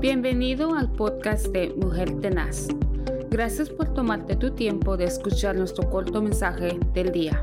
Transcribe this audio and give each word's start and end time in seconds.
Bienvenido 0.00 0.74
al 0.74 0.90
podcast 0.90 1.48
de 1.48 1.74
Mujer 1.76 2.22
Tenaz. 2.22 2.68
Gracias 3.28 3.68
por 3.68 3.92
tomarte 3.92 4.34
tu 4.34 4.54
tiempo 4.54 4.96
de 4.96 5.04
escuchar 5.04 5.56
nuestro 5.56 5.90
corto 5.90 6.22
mensaje 6.22 6.78
del 6.94 7.12
día. 7.12 7.42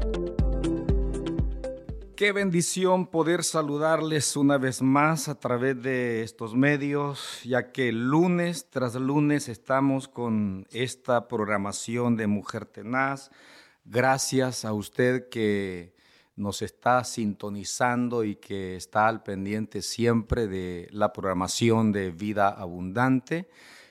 Qué 2.15 2.31
bendición 2.31 3.05
poder 3.05 3.43
saludarles 3.43 4.35
una 4.35 4.57
vez 4.57 4.81
más 4.81 5.28
a 5.29 5.39
través 5.39 5.79
de 5.83 6.23
estos 6.23 6.55
medios, 6.55 7.44
ya 7.44 7.72
que 7.72 7.92
lunes 7.92 8.71
tras 8.71 8.96
lunes 8.96 9.49
estamos 9.49 10.08
con 10.08 10.65
esta 10.71 11.28
programación 11.28 12.17
de 12.17 12.26
Mujer 12.26 12.65
Tenaz. 12.65 13.29
Gracias 13.85 14.65
a 14.65 14.74
usted 14.74 15.29
que 15.29 15.94
nos 16.38 16.62
está 16.62 17.04
sintonizando 17.04 18.23
y 18.23 18.35
que 18.35 18.76
está 18.76 19.08
al 19.08 19.23
pendiente 19.23 19.81
siempre 19.81 20.48
de 20.48 20.88
la 20.91 21.12
programación 21.12 21.91
de 21.91 22.12
Vida 22.12 22.48
Abundante. 22.48 23.50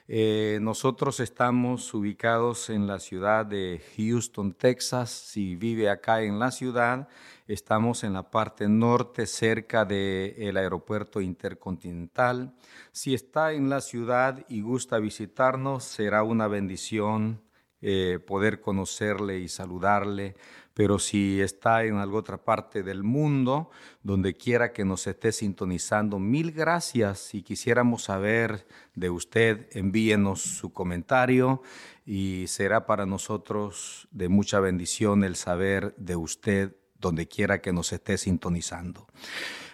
Eh, 0.09 0.61
nosotros 0.63 1.19
estamos 1.19 1.93
ubicados 1.93 2.71
en 2.71 2.87
la 2.87 3.01
ciudad 3.01 3.45
de 3.45 3.83
Houston, 3.97 4.53
Texas. 4.53 5.11
Si 5.11 5.57
vive 5.57 5.91
acá 5.91 6.23
en 6.23 6.39
la 6.39 6.53
ciudad, 6.53 7.09
estamos 7.49 8.05
en 8.05 8.13
la 8.13 8.31
parte 8.31 8.69
norte, 8.69 9.27
cerca 9.27 9.85
del 9.85 10.57
aeropuerto 10.57 11.21
intercontinental. 11.21 12.55
Si 12.93 13.15
está 13.15 13.53
en 13.53 13.69
la 13.69 13.81
ciudad 13.81 14.45
y 14.49 14.61
gusta 14.61 14.99
visitarnos, 14.99 15.83
será 15.83 16.23
una 16.23 16.47
bendición 16.47 17.46
eh, 17.81 18.19
poder 18.27 18.61
conocerle 18.61 19.39
y 19.39 19.49
saludarle 19.49 20.35
pero 20.77 20.99
si 20.99 21.41
está 21.41 21.85
en 21.85 21.97
alguna 21.97 22.19
otra 22.19 22.37
parte 22.37 22.83
del 22.83 23.03
mundo, 23.03 23.71
donde 24.03 24.37
quiera 24.37 24.75
que 24.75 24.85
nos 24.85 25.07
esté 25.07 25.33
sintonizando, 25.33 26.19
mil 26.19 26.53
gracias. 26.53 27.19
Si 27.19 27.43
quisiéramos 27.43 28.03
saber 28.03 28.67
de 28.95 29.09
usted, 29.09 29.69
envíenos 29.71 30.43
su 30.43 30.75
comentario 30.75 31.63
y 32.05 32.45
será 32.49 32.85
para 32.85 33.07
nosotros 33.07 34.07
de 34.11 34.29
mucha 34.29 34.61
bendición 34.61 35.25
el 35.25 35.37
saber 35.37 35.95
de 35.97 36.17
usted 36.17 36.77
donde 37.01 37.27
quiera 37.27 37.63
que 37.63 37.73
nos 37.73 37.95
esté 37.95 38.19
sintonizando. 38.19 39.07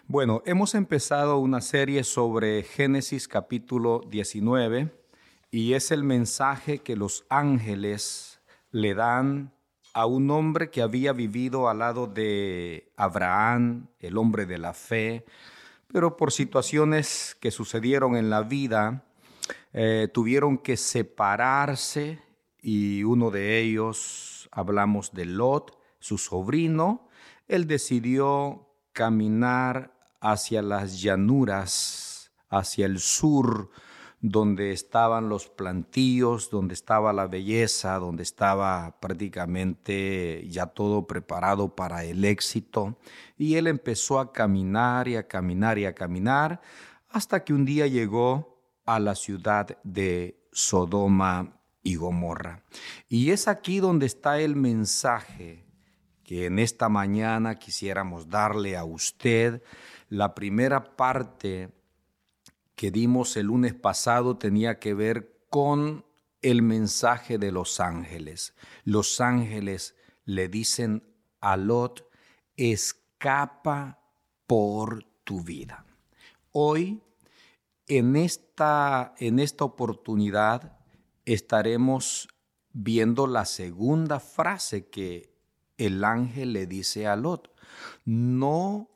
Bueno, 0.07 0.41
hemos 0.47 0.77
empezado 0.77 1.39
una 1.39 1.63
serie 1.63 2.05
sobre 2.05 2.63
Génesis 2.63 3.27
capítulo 3.27 4.03
19 4.09 5.02
y 5.53 5.75
es 5.75 5.91
el 5.91 6.03
mensaje 6.03 6.79
que 6.79 6.97
los 6.97 7.27
ángeles 7.29 8.41
le 8.71 8.95
dan 8.95 9.53
a 9.93 10.07
un 10.07 10.31
hombre 10.31 10.71
que 10.71 10.81
había 10.81 11.13
vivido 11.13 11.69
al 11.69 11.81
lado 11.81 12.07
de 12.07 12.91
Abraham, 12.97 13.89
el 14.01 14.17
hombre 14.17 14.47
de 14.47 14.57
la 14.57 14.73
fe, 14.73 15.27
pero 15.89 16.17
por 16.17 16.33
situaciones 16.33 17.37
que 17.39 17.51
sucedieron 17.51 18.17
en 18.17 18.31
la 18.31 18.43
vida, 18.43 19.05
eh, 19.75 20.09
tuvieron 20.13 20.57
que 20.57 20.79
separarse 20.79 22.19
y 22.63 23.05
uno 23.05 23.31
de 23.31 23.61
ellos, 23.61 24.49
hablamos 24.53 25.13
de 25.13 25.27
Lot, 25.27 25.79
su 25.99 26.17
sobrino, 26.17 27.09
él 27.47 27.67
decidió 27.67 28.71
caminar 28.95 29.93
hacia 30.19 30.63
las 30.63 31.03
llanuras, 31.03 32.33
hacia 32.49 32.87
el 32.87 33.01
sur, 33.01 33.69
donde 34.23 34.71
estaban 34.71 35.29
los 35.29 35.49
plantíos, 35.49 36.49
donde 36.49 36.75
estaba 36.75 37.13
la 37.13 37.27
belleza, 37.27 37.99
donde 37.99 38.23
estaba 38.23 38.97
prácticamente 39.01 40.47
ya 40.49 40.67
todo 40.67 41.09
preparado 41.09 41.75
para 41.75 42.05
el 42.05 42.25
éxito. 42.25 42.97
Y 43.37 43.57
él 43.57 43.67
empezó 43.67 44.21
a 44.21 44.33
caminar 44.33 45.09
y 45.09 45.17
a 45.17 45.27
caminar 45.27 45.77
y 45.79 45.87
a 45.87 45.95
caminar 45.95 46.61
hasta 47.11 47.43
que 47.43 47.53
un 47.53 47.65
día 47.65 47.89
llegó 47.89 48.63
a 48.87 49.01
la 49.01 49.17
ciudad 49.17 49.77
de 49.83 50.41
Sodoma 50.53 51.61
y 51.83 51.97
Gomorra. 51.97 52.63
Y 53.09 53.31
es 53.31 53.49
aquí 53.49 53.81
donde 53.81 54.07
está 54.07 54.41
el 54.41 54.55
mensaje 54.55 55.67
que 56.23 56.47
en 56.47 56.61
esta 56.61 56.89
mañana 56.89 57.59
quisiéramos 57.59 58.29
darle 58.29 58.77
a 58.77 58.85
usted. 58.85 59.65
La 60.09 60.33
primera 60.33 60.97
parte 60.97 61.82
que 62.83 62.91
dimos 62.91 63.37
el 63.37 63.47
lunes 63.47 63.75
pasado 63.75 64.39
tenía 64.39 64.81
que 64.81 64.93
ver 64.93 65.47
con 65.51 66.05
el 66.41 66.63
mensaje 66.63 67.39
de 67.39 67.53
los 67.53 67.79
ángeles. 67.79 68.57
Los 68.83 69.21
ángeles 69.21 69.95
le 70.25 70.49
dicen 70.49 71.05
a 71.41 71.57
Lot, 71.57 72.11
escapa 72.57 74.01
por 74.49 75.05
tu 75.23 75.45
vida. 75.45 75.87
Hoy, 76.51 77.01
en 77.87 78.17
esta, 78.17 79.15
en 79.19 79.39
esta 79.39 79.65
oportunidad, 79.65 80.81
estaremos 81.25 82.27
viendo 82.73 83.29
la 83.29 83.45
segunda 83.45 84.19
frase 84.19 84.89
que 84.89 85.33
el 85.77 86.03
ángel 86.03 86.53
le 86.53 86.67
dice 86.67 87.07
a 87.07 87.15
Lot. 87.15 87.55
No 88.05 88.91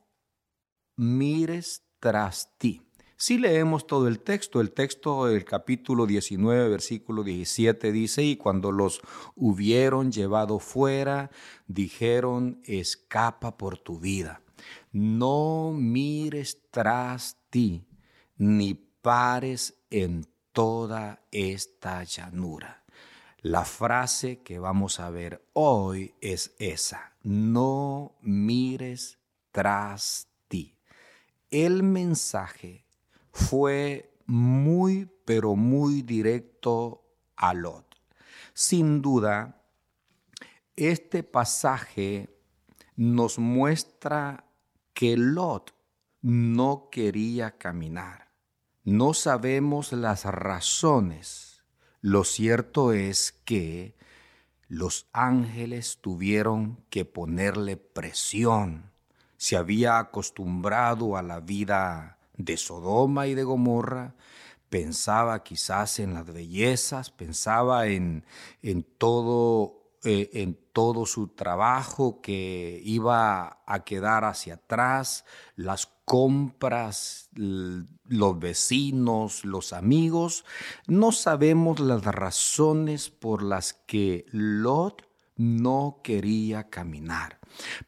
mires 0.96 1.84
tras 2.00 2.58
ti. 2.58 2.85
Si 3.18 3.38
leemos 3.38 3.86
todo 3.86 4.08
el 4.08 4.20
texto, 4.20 4.60
el 4.60 4.72
texto 4.72 5.24
del 5.24 5.46
capítulo 5.46 6.04
19, 6.04 6.68
versículo 6.68 7.24
17 7.24 7.90
dice, 7.90 8.22
y 8.22 8.36
cuando 8.36 8.72
los 8.72 9.00
hubieron 9.34 10.12
llevado 10.12 10.58
fuera, 10.58 11.30
dijeron, 11.66 12.60
escapa 12.64 13.56
por 13.56 13.78
tu 13.78 13.98
vida, 13.98 14.42
no 14.92 15.72
mires 15.74 16.60
tras 16.70 17.38
ti, 17.48 17.86
ni 18.36 18.74
pares 18.74 19.82
en 19.88 20.26
toda 20.52 21.22
esta 21.30 22.04
llanura. 22.04 22.84
La 23.40 23.64
frase 23.64 24.42
que 24.42 24.58
vamos 24.58 25.00
a 25.00 25.08
ver 25.08 25.42
hoy 25.54 26.14
es 26.20 26.54
esa, 26.58 27.16
no 27.22 28.18
mires 28.20 29.18
tras 29.52 30.28
ti. 30.48 30.76
El 31.50 31.82
mensaje 31.82 32.85
fue 33.36 34.18
muy, 34.24 35.10
pero 35.26 35.56
muy 35.56 36.00
directo 36.00 37.04
a 37.36 37.52
Lot. 37.52 37.84
Sin 38.54 39.02
duda, 39.02 39.62
este 40.74 41.22
pasaje 41.22 42.34
nos 42.96 43.38
muestra 43.38 44.46
que 44.94 45.18
Lot 45.18 45.74
no 46.22 46.88
quería 46.90 47.58
caminar. 47.58 48.32
No 48.84 49.12
sabemos 49.12 49.92
las 49.92 50.24
razones. 50.24 51.62
Lo 52.00 52.24
cierto 52.24 52.94
es 52.94 53.32
que 53.44 53.98
los 54.66 55.08
ángeles 55.12 55.98
tuvieron 56.00 56.82
que 56.88 57.04
ponerle 57.04 57.76
presión. 57.76 58.90
Se 59.36 59.56
había 59.56 59.98
acostumbrado 59.98 61.18
a 61.18 61.22
la 61.22 61.40
vida 61.40 62.15
de 62.36 62.56
Sodoma 62.56 63.26
y 63.26 63.34
de 63.34 63.44
Gomorra, 63.44 64.14
pensaba 64.68 65.42
quizás 65.42 65.98
en 65.98 66.14
las 66.14 66.26
bellezas, 66.26 67.10
pensaba 67.10 67.86
en, 67.86 68.24
en 68.62 68.82
todo, 68.82 69.96
eh, 70.04 70.30
en 70.34 70.58
todo 70.72 71.06
su 71.06 71.28
trabajo 71.28 72.20
que 72.20 72.80
iba 72.84 73.62
a 73.66 73.84
quedar 73.84 74.24
hacia 74.24 74.54
atrás, 74.54 75.24
las 75.54 75.86
compras, 76.04 77.30
los 77.34 78.38
vecinos, 78.38 79.44
los 79.44 79.72
amigos. 79.72 80.44
No 80.86 81.12
sabemos 81.12 81.80
las 81.80 82.04
razones 82.04 83.10
por 83.10 83.42
las 83.42 83.74
que 83.74 84.26
Lot 84.30 85.08
no 85.36 86.00
quería 86.02 86.70
caminar, 86.70 87.40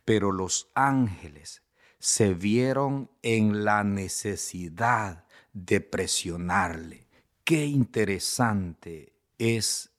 pero 0.04 0.32
los 0.32 0.70
ángeles 0.74 1.62
se 1.98 2.34
vieron 2.34 3.10
en 3.22 3.64
la 3.64 3.84
necesidad 3.84 5.24
de 5.52 5.80
presionarle. 5.80 7.06
Qué 7.44 7.66
interesante 7.66 9.14
es 9.38 9.90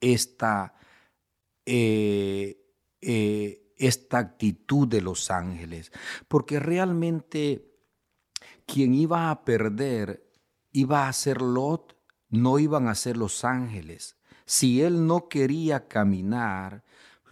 esta, 0.00 0.74
eh, 1.66 2.58
eh, 3.00 3.74
esta 3.76 4.18
actitud 4.18 4.88
de 4.88 5.00
los 5.00 5.30
ángeles, 5.30 5.92
porque 6.28 6.60
realmente 6.60 7.72
quien 8.66 8.94
iba 8.94 9.30
a 9.30 9.44
perder 9.44 10.30
iba 10.72 11.08
a 11.08 11.12
ser 11.12 11.42
Lot, 11.42 11.96
no 12.30 12.58
iban 12.58 12.88
a 12.88 12.94
ser 12.94 13.16
los 13.16 13.44
ángeles. 13.44 14.16
Si 14.46 14.82
él 14.82 15.06
no 15.06 15.28
quería 15.28 15.86
caminar, 15.86 16.82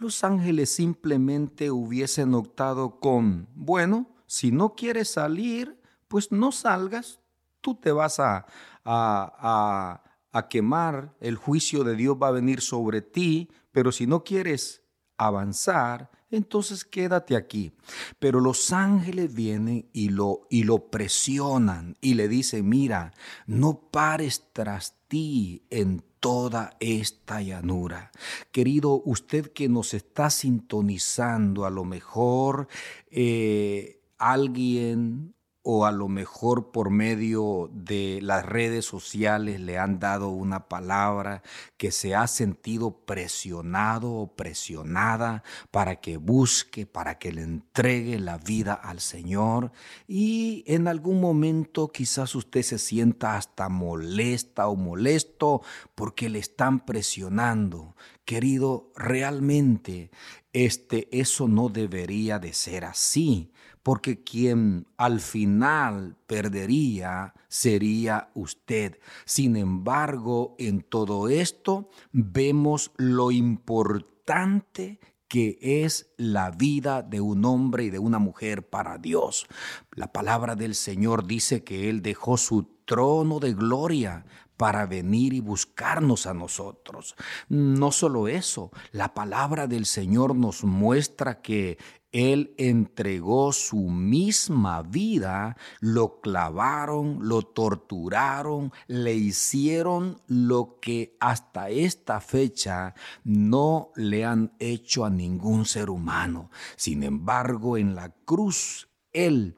los 0.00 0.24
ángeles 0.24 0.70
simplemente 0.70 1.70
hubiesen 1.70 2.34
optado 2.34 2.98
con, 2.98 3.48
bueno, 3.54 4.08
si 4.26 4.50
no 4.50 4.74
quieres 4.74 5.10
salir, 5.10 5.78
pues 6.08 6.32
no 6.32 6.52
salgas, 6.52 7.20
tú 7.60 7.74
te 7.74 7.92
vas 7.92 8.18
a, 8.18 8.46
a, 8.84 10.02
a, 10.32 10.48
quemar, 10.48 11.14
el 11.20 11.36
juicio 11.36 11.84
de 11.84 11.96
Dios 11.96 12.16
va 12.20 12.28
a 12.28 12.32
venir 12.32 12.62
sobre 12.62 13.02
ti, 13.02 13.50
pero 13.72 13.92
si 13.92 14.06
no 14.06 14.24
quieres 14.24 14.82
avanzar, 15.18 16.10
entonces 16.30 16.84
quédate 16.84 17.36
aquí. 17.36 17.72
Pero 18.18 18.40
los 18.40 18.72
ángeles 18.72 19.34
vienen 19.34 19.90
y 19.92 20.08
lo, 20.08 20.46
y 20.48 20.62
lo 20.62 20.90
presionan 20.90 21.96
y 22.00 22.14
le 22.14 22.26
dicen, 22.28 22.68
mira, 22.68 23.12
no 23.46 23.90
pares 23.90 24.46
tras 24.54 24.96
ti 25.08 25.66
en 25.68 26.02
toda 26.20 26.76
esta 26.80 27.40
llanura. 27.40 28.12
Querido, 28.52 29.02
usted 29.04 29.52
que 29.52 29.68
nos 29.68 29.94
está 29.94 30.30
sintonizando, 30.30 31.64
a 31.64 31.70
lo 31.70 31.84
mejor 31.84 32.68
eh, 33.10 34.00
alguien 34.18 35.34
o 35.62 35.84
a 35.84 35.92
lo 35.92 36.08
mejor 36.08 36.70
por 36.70 36.90
medio 36.90 37.70
de 37.72 38.20
las 38.22 38.46
redes 38.46 38.86
sociales 38.86 39.60
le 39.60 39.78
han 39.78 39.98
dado 39.98 40.30
una 40.30 40.68
palabra 40.68 41.42
que 41.76 41.90
se 41.90 42.14
ha 42.14 42.26
sentido 42.26 43.04
presionado 43.04 44.10
o 44.12 44.34
presionada 44.34 45.42
para 45.70 45.96
que 45.96 46.16
busque, 46.16 46.86
para 46.86 47.18
que 47.18 47.32
le 47.32 47.42
entregue 47.42 48.18
la 48.18 48.38
vida 48.38 48.72
al 48.72 49.00
Señor 49.00 49.72
y 50.08 50.64
en 50.66 50.88
algún 50.88 51.20
momento 51.20 51.88
quizás 51.88 52.34
usted 52.34 52.62
se 52.62 52.78
sienta 52.78 53.36
hasta 53.36 53.68
molesta 53.68 54.66
o 54.68 54.76
molesto 54.76 55.60
porque 55.94 56.30
le 56.30 56.38
están 56.38 56.86
presionando. 56.86 57.96
Querido, 58.24 58.92
realmente 58.96 60.10
este 60.52 61.08
eso 61.12 61.48
no 61.48 61.68
debería 61.68 62.38
de 62.38 62.52
ser 62.54 62.84
así 62.84 63.52
porque 63.82 64.22
quien 64.22 64.86
al 64.96 65.20
final 65.20 66.16
perdería 66.26 67.34
sería 67.48 68.30
usted. 68.34 68.98
Sin 69.24 69.56
embargo, 69.56 70.54
en 70.58 70.82
todo 70.82 71.28
esto 71.28 71.88
vemos 72.12 72.92
lo 72.96 73.30
importante 73.30 75.00
que 75.28 75.58
es 75.60 76.12
la 76.16 76.50
vida 76.50 77.02
de 77.02 77.20
un 77.20 77.44
hombre 77.44 77.84
y 77.84 77.90
de 77.90 78.00
una 78.00 78.18
mujer 78.18 78.68
para 78.68 78.98
Dios. 78.98 79.46
La 79.92 80.12
palabra 80.12 80.56
del 80.56 80.74
Señor 80.74 81.24
dice 81.24 81.62
que 81.62 81.88
Él 81.88 82.02
dejó 82.02 82.36
su 82.36 82.64
trono 82.84 83.38
de 83.38 83.54
gloria 83.54 84.26
para 84.56 84.84
venir 84.84 85.32
y 85.32 85.40
buscarnos 85.40 86.26
a 86.26 86.34
nosotros. 86.34 87.14
No 87.48 87.92
solo 87.92 88.28
eso, 88.28 88.72
la 88.90 89.14
palabra 89.14 89.68
del 89.68 89.86
Señor 89.86 90.34
nos 90.34 90.64
muestra 90.64 91.40
que 91.40 91.78
él 92.12 92.54
entregó 92.58 93.52
su 93.52 93.88
misma 93.88 94.82
vida, 94.82 95.56
lo 95.78 96.20
clavaron, 96.20 97.18
lo 97.22 97.42
torturaron, 97.42 98.72
le 98.88 99.14
hicieron 99.14 100.20
lo 100.26 100.78
que 100.80 101.16
hasta 101.20 101.70
esta 101.70 102.20
fecha 102.20 102.94
no 103.22 103.92
le 103.94 104.24
han 104.24 104.52
hecho 104.58 105.04
a 105.04 105.10
ningún 105.10 105.66
ser 105.66 105.88
humano. 105.88 106.50
Sin 106.76 107.04
embargo, 107.04 107.76
en 107.76 107.94
la 107.94 108.10
cruz, 108.24 108.88
Él, 109.12 109.56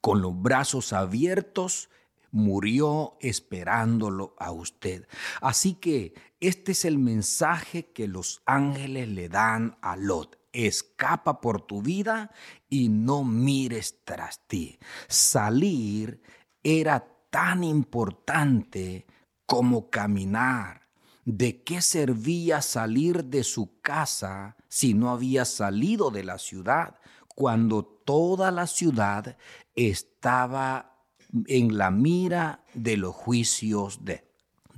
con 0.00 0.20
los 0.20 0.40
brazos 0.40 0.92
abiertos, 0.92 1.90
murió 2.32 3.16
esperándolo 3.20 4.34
a 4.38 4.50
usted. 4.50 5.06
Así 5.40 5.74
que 5.74 6.14
este 6.40 6.72
es 6.72 6.84
el 6.84 6.98
mensaje 6.98 7.92
que 7.92 8.08
los 8.08 8.42
ángeles 8.46 9.08
le 9.08 9.28
dan 9.28 9.78
a 9.80 9.96
Lot 9.96 10.37
escapa 10.66 11.40
por 11.40 11.62
tu 11.62 11.82
vida 11.82 12.32
y 12.68 12.88
no 12.88 13.22
mires 13.24 14.02
tras 14.04 14.40
ti. 14.46 14.78
Salir 15.06 16.20
era 16.62 17.06
tan 17.30 17.62
importante 17.62 19.06
como 19.46 19.88
caminar. 19.88 20.88
¿De 21.24 21.62
qué 21.62 21.82
servía 21.82 22.62
salir 22.62 23.24
de 23.24 23.44
su 23.44 23.80
casa 23.82 24.56
si 24.68 24.94
no 24.94 25.10
había 25.10 25.44
salido 25.44 26.10
de 26.10 26.24
la 26.24 26.38
ciudad, 26.38 26.98
cuando 27.28 27.84
toda 27.84 28.50
la 28.50 28.66
ciudad 28.66 29.36
estaba 29.74 31.04
en 31.46 31.76
la 31.76 31.90
mira 31.90 32.64
de 32.72 32.96
los 32.96 33.14
juicios 33.14 34.04
de 34.06 34.27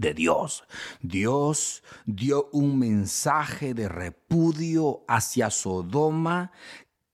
de 0.01 0.15
Dios. 0.15 0.65
Dios 1.03 1.83
dio 2.07 2.49
un 2.53 2.79
mensaje 2.79 3.75
de 3.75 3.87
repudio 3.87 5.05
hacia 5.07 5.51
Sodoma 5.51 6.53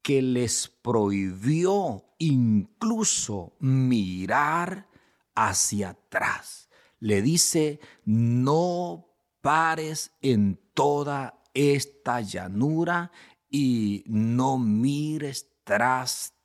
que 0.03 0.23
les 0.23 0.69
prohibió 0.69 2.05
incluso 2.19 3.57
mirar 3.59 4.87
hacia 5.35 5.91
atrás. 5.91 6.71
Le 7.01 7.23
dice, 7.23 7.81
no 8.05 9.09
pares 9.41 10.13
en 10.23 10.59
toda 10.73 11.43
esta 11.55 12.21
llanura 12.21 13.11
y 13.51 14.05
no 14.07 14.59
mires 14.59 15.49
tras 15.65 16.36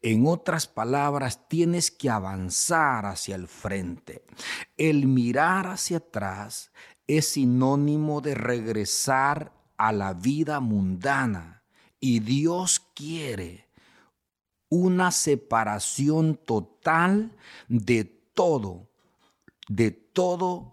en 0.00 0.26
otras 0.26 0.66
palabras, 0.66 1.48
tienes 1.48 1.90
que 1.90 2.10
avanzar 2.10 3.06
hacia 3.06 3.36
el 3.36 3.48
frente. 3.48 4.24
El 4.76 5.06
mirar 5.06 5.66
hacia 5.66 5.98
atrás 5.98 6.72
es 7.06 7.28
sinónimo 7.28 8.20
de 8.20 8.34
regresar 8.34 9.52
a 9.76 9.92
la 9.92 10.14
vida 10.14 10.60
mundana 10.60 11.62
y 12.00 12.20
Dios 12.20 12.80
quiere 12.94 13.68
una 14.68 15.10
separación 15.10 16.36
total 16.36 17.36
de 17.68 18.04
todo, 18.04 18.88
de 19.68 19.90
todo 19.90 20.72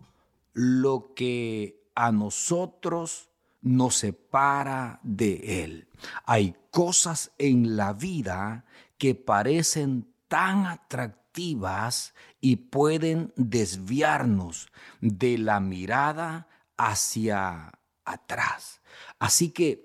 lo 0.53 1.13
que 1.15 1.89
a 1.95 2.11
nosotros 2.11 3.29
nos 3.65 3.95
separa 3.95 4.99
de 5.01 5.63
Él. 5.63 5.87
Hay 6.23 6.55
cosas 6.69 7.31
en 7.39 7.75
la 7.75 7.93
vida 7.93 8.65
que 8.99 9.15
parecen 9.15 10.13
tan 10.27 10.67
atractivas 10.67 12.13
y 12.39 12.57
pueden 12.57 13.33
desviarnos 13.35 14.67
de 15.01 15.39
la 15.39 15.59
mirada 15.59 16.47
hacia 16.77 17.71
atrás. 18.05 18.81
Así 19.17 19.49
que 19.49 19.83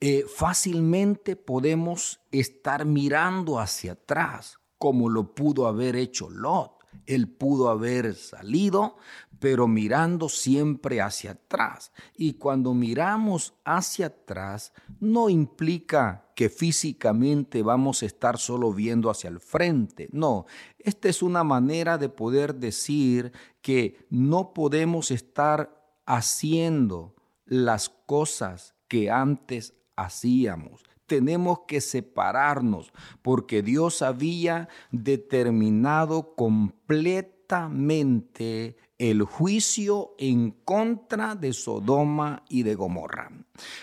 eh, 0.00 0.24
fácilmente 0.32 1.34
podemos 1.34 2.20
estar 2.30 2.84
mirando 2.84 3.58
hacia 3.58 3.92
atrás, 3.92 4.60
como 4.78 5.08
lo 5.08 5.34
pudo 5.34 5.66
haber 5.66 5.96
hecho 5.96 6.30
Lot. 6.30 6.77
Él 7.06 7.28
pudo 7.28 7.68
haber 7.68 8.14
salido, 8.14 8.96
pero 9.38 9.68
mirando 9.68 10.28
siempre 10.28 11.00
hacia 11.00 11.32
atrás. 11.32 11.92
Y 12.16 12.34
cuando 12.34 12.74
miramos 12.74 13.54
hacia 13.64 14.06
atrás, 14.06 14.72
no 15.00 15.28
implica 15.28 16.26
que 16.34 16.48
físicamente 16.48 17.62
vamos 17.62 18.02
a 18.02 18.06
estar 18.06 18.38
solo 18.38 18.72
viendo 18.72 19.10
hacia 19.10 19.28
el 19.28 19.40
frente. 19.40 20.08
No, 20.12 20.46
esta 20.78 21.08
es 21.08 21.22
una 21.22 21.44
manera 21.44 21.98
de 21.98 22.08
poder 22.08 22.54
decir 22.54 23.32
que 23.60 24.06
no 24.10 24.52
podemos 24.54 25.10
estar 25.10 26.00
haciendo 26.06 27.14
las 27.44 27.88
cosas 27.88 28.74
que 28.88 29.10
antes 29.10 29.74
hacíamos 29.96 30.87
tenemos 31.08 31.62
que 31.66 31.80
separarnos 31.80 32.92
porque 33.22 33.62
Dios 33.62 34.02
había 34.02 34.68
determinado 34.92 36.36
completamente 36.36 38.76
el 38.98 39.22
juicio 39.22 40.14
en 40.18 40.50
contra 40.50 41.34
de 41.34 41.52
Sodoma 41.52 42.44
y 42.48 42.62
de 42.62 42.74
Gomorra. 42.74 43.30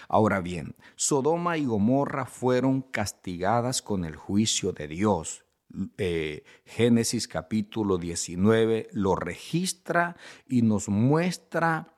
Ahora 0.07 0.41
bien, 0.41 0.75
Sodoma 0.95 1.57
y 1.57 1.65
Gomorra 1.65 2.25
fueron 2.25 2.81
castigadas 2.81 3.81
con 3.81 4.05
el 4.05 4.15
juicio 4.15 4.71
de 4.71 4.87
Dios. 4.87 5.45
Eh, 5.97 6.43
Génesis 6.65 7.27
capítulo 7.27 7.97
19 7.97 8.89
lo 8.91 9.15
registra 9.15 10.15
y 10.47 10.61
nos 10.61 10.87
muestra 10.87 11.94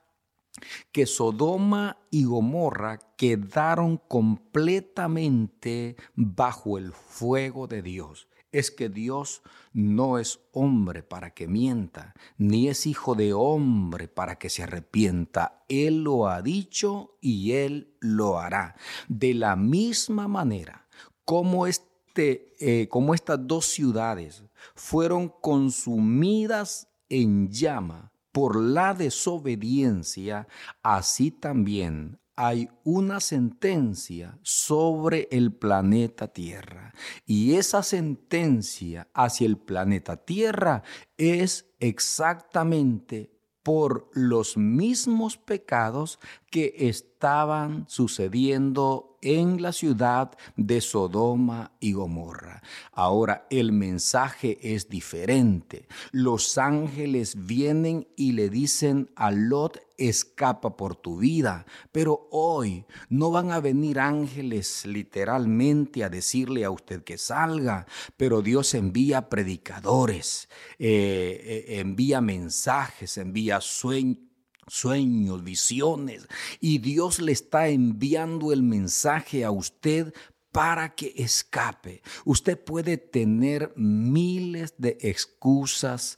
que 0.92 1.06
Sodoma 1.06 1.98
y 2.12 2.26
Gomorra 2.26 3.00
quedaron 3.18 3.98
completamente 3.98 5.96
bajo 6.16 6.78
el 6.78 6.94
fuego 6.94 7.68
de 7.68 7.82
Dios. 7.82 8.28
Es 8.52 8.72
que 8.72 8.90
Dios 8.90 9.44
no 9.74 10.18
es 10.20 10.40
hombre 10.54 11.04
para 11.04 11.32
que 11.32 11.48
mienta, 11.48 12.14
ni 12.38 12.70
es 12.70 12.88
hijo 12.88 13.14
de 13.14 13.34
hombre 13.34 14.08
para 14.08 14.40
que 14.40 14.50
se 14.50 14.64
arrepienta. 14.64 15.64
Él 15.68 16.04
lo 16.04 16.28
ha 16.28 16.42
dicho 16.42 17.18
y 17.22 17.52
él 17.52 17.96
lo 18.00 18.40
hará. 18.40 18.76
De 19.10 19.34
la 19.34 19.56
misma 19.56 20.28
manera 20.28 20.88
como, 21.26 21.68
este, 21.68 22.56
eh, 22.60 22.88
como 22.88 23.14
estas 23.14 23.46
dos 23.46 23.66
ciudades 23.66 24.44
fueron 24.76 25.28
consumidas 25.28 26.88
en 27.10 27.52
llama, 27.52 28.14
por 28.38 28.56
la 28.56 28.94
desobediencia, 28.94 30.48
así 30.84 31.32
también 31.32 32.20
hay 32.36 32.70
una 32.84 33.20
sentencia 33.20 34.38
sobre 34.44 35.28
el 35.32 35.52
planeta 35.52 36.28
Tierra. 36.28 36.94
Y 37.26 37.56
esa 37.56 37.82
sentencia 37.82 39.08
hacia 39.16 39.48
el 39.48 39.58
planeta 39.58 40.18
Tierra 40.18 40.84
es 41.18 41.66
exactamente 41.80 43.32
por 43.64 44.08
los 44.14 44.56
mismos 44.56 45.38
pecados 45.38 46.20
que 46.52 46.76
estaban 46.78 47.86
sucediendo 47.90 49.17
en 49.28 49.62
la 49.62 49.74
ciudad 49.74 50.32
de 50.56 50.80
Sodoma 50.80 51.74
y 51.82 51.92
Gomorra. 51.92 52.62
Ahora 52.94 53.46
el 53.50 53.74
mensaje 53.74 54.58
es 54.62 54.88
diferente. 54.88 55.86
Los 56.12 56.58
ángeles 56.58 57.46
vienen 57.46 58.08
y 58.16 58.32
le 58.32 58.50
dicen 58.50 59.12
a 59.18 59.32
Lot, 59.32 59.82
escapa 59.98 60.78
por 60.78 60.96
tu 60.96 61.18
vida. 61.18 61.66
Pero 61.92 62.30
hoy 62.32 62.86
no 63.10 63.30
van 63.30 63.52
a 63.52 63.60
venir 63.60 64.00
ángeles 64.00 64.86
literalmente 64.86 66.06
a 66.06 66.10
decirle 66.10 66.64
a 66.64 66.72
usted 66.72 67.04
que 67.04 67.18
salga, 67.18 67.86
pero 68.16 68.42
Dios 68.42 68.74
envía 68.76 69.28
predicadores, 69.28 70.48
eh, 70.80 71.66
eh, 71.68 71.80
envía 71.80 72.22
mensajes, 72.22 73.18
envía 73.18 73.60
sueños 73.60 74.27
sueños, 74.68 75.44
visiones, 75.44 76.28
y 76.60 76.80
Dios 76.80 77.20
le 77.20 77.32
está 77.32 77.70
enviando 77.70 78.52
el 78.52 78.64
mensaje 78.64 79.44
a 79.44 79.52
usted 79.52 80.14
para 80.52 80.96
que 80.96 81.14
escape. 81.18 82.02
Usted 82.26 82.60
puede 82.60 82.98
tener 82.98 83.74
miles 83.76 84.74
de 84.78 84.98
excusas, 85.02 86.18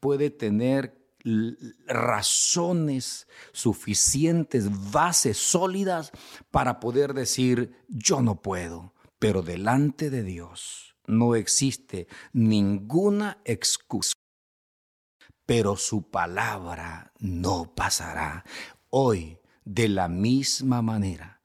puede 0.00 0.30
tener 0.30 1.00
razones 1.86 3.26
suficientes, 3.52 4.90
bases 4.90 5.36
sólidas 5.36 6.12
para 6.50 6.80
poder 6.80 7.14
decir, 7.14 7.76
yo 7.88 8.22
no 8.22 8.40
puedo, 8.40 8.94
pero 9.18 9.42
delante 9.42 10.08
de 10.08 10.22
Dios 10.22 10.94
no 11.06 11.34
existe 11.34 12.06
ninguna 12.32 13.38
excusa. 13.44 14.14
Pero 15.50 15.76
su 15.76 16.08
palabra 16.08 17.12
no 17.18 17.74
pasará. 17.74 18.44
Hoy, 18.88 19.40
de 19.64 19.88
la 19.88 20.06
misma 20.06 20.80
manera, 20.80 21.40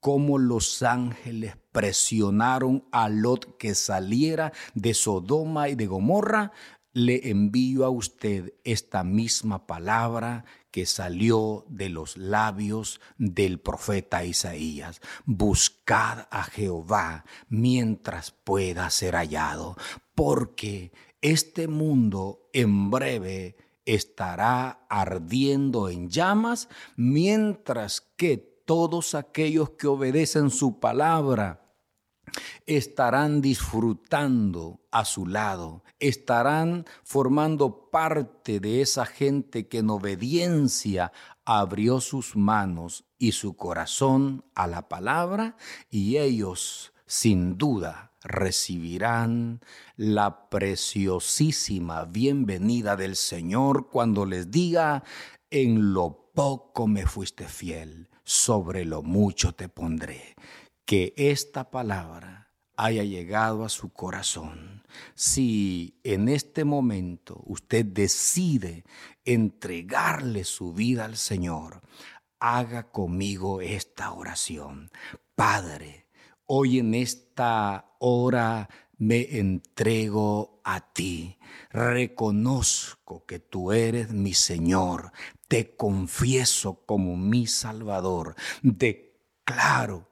como 0.00 0.38
los 0.38 0.82
ángeles 0.82 1.56
presionaron 1.70 2.84
a 2.90 3.08
Lot 3.08 3.56
que 3.56 3.76
saliera 3.76 4.52
de 4.74 4.92
Sodoma 4.92 5.68
y 5.68 5.76
de 5.76 5.86
Gomorra, 5.86 6.50
le 6.94 7.30
envío 7.30 7.84
a 7.84 7.90
usted 7.90 8.54
esta 8.64 9.04
misma 9.04 9.68
palabra 9.68 10.44
que 10.72 10.84
salió 10.84 11.64
de 11.68 11.90
los 11.90 12.16
labios 12.16 13.00
del 13.18 13.60
profeta 13.60 14.24
Isaías. 14.24 15.00
Buscad 15.26 16.26
a 16.32 16.42
Jehová 16.42 17.24
mientras 17.48 18.32
pueda 18.32 18.90
ser 18.90 19.14
hallado, 19.14 19.76
porque 20.16 20.90
este 21.24 21.68
mundo 21.68 22.50
en 22.52 22.90
breve 22.90 23.56
estará 23.86 24.84
ardiendo 24.90 25.88
en 25.88 26.10
llamas, 26.10 26.68
mientras 26.96 28.02
que 28.02 28.36
todos 28.36 29.14
aquellos 29.14 29.70
que 29.70 29.86
obedecen 29.86 30.50
su 30.50 30.80
palabra 30.80 31.72
estarán 32.66 33.40
disfrutando 33.40 34.82
a 34.90 35.06
su 35.06 35.26
lado, 35.26 35.82
estarán 35.98 36.84
formando 37.04 37.88
parte 37.90 38.60
de 38.60 38.82
esa 38.82 39.06
gente 39.06 39.66
que 39.66 39.78
en 39.78 39.88
obediencia 39.88 41.10
abrió 41.46 42.02
sus 42.02 42.36
manos 42.36 43.06
y 43.18 43.32
su 43.32 43.56
corazón 43.56 44.44
a 44.54 44.66
la 44.66 44.90
palabra 44.90 45.56
y 45.88 46.18
ellos 46.18 46.92
sin 47.06 47.56
duda 47.56 48.13
recibirán 48.24 49.60
la 49.96 50.48
preciosísima 50.48 52.04
bienvenida 52.04 52.96
del 52.96 53.16
Señor 53.16 53.88
cuando 53.88 54.26
les 54.26 54.50
diga, 54.50 55.04
en 55.50 55.92
lo 55.92 56.30
poco 56.34 56.88
me 56.88 57.06
fuiste 57.06 57.46
fiel, 57.46 58.08
sobre 58.24 58.84
lo 58.84 59.02
mucho 59.02 59.54
te 59.54 59.68
pondré 59.68 60.34
que 60.84 61.14
esta 61.16 61.70
palabra 61.70 62.50
haya 62.76 63.04
llegado 63.04 63.64
a 63.64 63.68
su 63.68 63.92
corazón. 63.92 64.82
Si 65.14 66.00
en 66.02 66.28
este 66.28 66.64
momento 66.64 67.40
usted 67.46 67.84
decide 67.84 68.84
entregarle 69.24 70.44
su 70.44 70.72
vida 70.72 71.04
al 71.04 71.16
Señor, 71.16 71.82
haga 72.40 72.90
conmigo 72.90 73.60
esta 73.60 74.12
oración. 74.12 74.90
Padre, 75.34 76.03
hoy 76.46 76.78
en 76.78 76.94
esta 76.94 77.96
hora 77.98 78.68
me 78.98 79.38
entrego 79.38 80.60
a 80.64 80.92
ti. 80.92 81.38
Reconozco 81.70 83.24
que 83.26 83.38
tú 83.38 83.72
eres 83.72 84.12
mi 84.12 84.34
Señor. 84.34 85.12
Te 85.48 85.76
confieso 85.76 86.84
como 86.86 87.16
mi 87.16 87.46
Salvador. 87.46 88.34
Declaro 88.62 90.08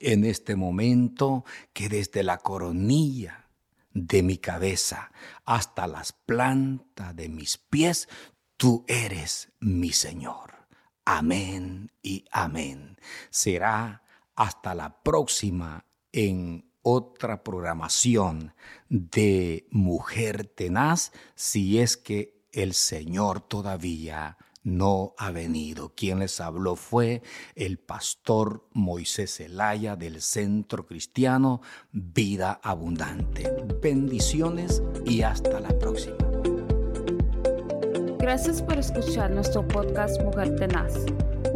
en 0.00 0.24
este 0.24 0.56
momento 0.56 1.44
que 1.72 1.88
desde 1.88 2.22
la 2.22 2.38
coronilla 2.38 3.48
de 3.92 4.22
mi 4.22 4.38
cabeza 4.38 5.10
hasta 5.44 5.86
las 5.86 6.12
plantas 6.12 7.16
de 7.16 7.28
mis 7.28 7.58
pies, 7.58 8.08
tú 8.56 8.84
eres 8.86 9.52
mi 9.60 9.92
Señor. 9.92 10.66
Amén 11.04 11.90
y 12.02 12.24
amén. 12.30 12.98
Será 13.30 14.02
hasta 14.38 14.72
la 14.72 15.02
próxima 15.02 15.84
en 16.12 16.70
otra 16.82 17.42
programación 17.42 18.54
de 18.88 19.66
Mujer 19.72 20.46
Tenaz, 20.46 21.10
si 21.34 21.80
es 21.80 21.96
que 21.96 22.46
el 22.52 22.72
Señor 22.72 23.40
todavía 23.40 24.38
no 24.62 25.14
ha 25.18 25.32
venido. 25.32 25.92
Quien 25.96 26.20
les 26.20 26.40
habló 26.40 26.76
fue 26.76 27.22
el 27.56 27.80
pastor 27.80 28.68
Moisés 28.72 29.38
Zelaya 29.38 29.96
del 29.96 30.22
Centro 30.22 30.86
Cristiano 30.86 31.60
Vida 31.90 32.60
Abundante. 32.62 33.52
Bendiciones 33.82 34.82
y 35.04 35.22
hasta 35.22 35.58
la 35.58 35.76
próxima. 35.80 36.16
Gracias 38.18 38.62
por 38.62 38.78
escuchar 38.78 39.32
nuestro 39.32 39.66
podcast 39.66 40.22
Mujer 40.22 40.54
Tenaz. 40.54 40.94